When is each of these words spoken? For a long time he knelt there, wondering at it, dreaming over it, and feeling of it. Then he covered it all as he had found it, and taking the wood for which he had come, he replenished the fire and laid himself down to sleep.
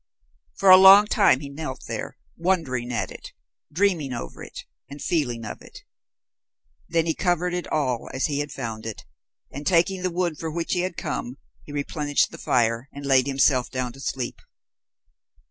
For 0.55 0.71
a 0.71 0.77
long 0.77 1.05
time 1.05 1.41
he 1.41 1.49
knelt 1.49 1.83
there, 1.87 2.17
wondering 2.35 2.91
at 2.91 3.11
it, 3.11 3.33
dreaming 3.71 4.13
over 4.13 4.41
it, 4.41 4.65
and 4.89 4.99
feeling 4.99 5.45
of 5.45 5.61
it. 5.61 5.83
Then 6.89 7.05
he 7.05 7.13
covered 7.13 7.53
it 7.53 7.67
all 7.67 8.09
as 8.11 8.25
he 8.25 8.39
had 8.39 8.51
found 8.51 8.87
it, 8.87 9.05
and 9.51 9.63
taking 9.63 10.01
the 10.01 10.09
wood 10.09 10.39
for 10.39 10.49
which 10.49 10.73
he 10.73 10.79
had 10.79 10.97
come, 10.97 11.37
he 11.65 11.71
replenished 11.71 12.31
the 12.31 12.39
fire 12.39 12.89
and 12.91 13.05
laid 13.05 13.27
himself 13.27 13.69
down 13.69 13.93
to 13.93 13.99
sleep. 13.99 14.41